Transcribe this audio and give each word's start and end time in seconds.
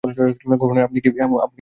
Governor 0.61 0.85
আপনি 0.87 0.99
কি 0.99 1.09
ইস্তফা 1.09 1.27
দেবেন? 1.31 1.41